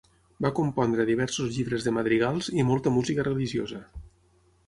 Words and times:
Va 0.43 0.49
compondre 0.59 1.05
diversos 1.09 1.51
llibres 1.57 1.85
de 1.87 1.93
madrigals, 1.97 2.49
i 2.61 2.65
molta 2.71 2.93
música 2.97 3.29
religiosa. 3.31 3.83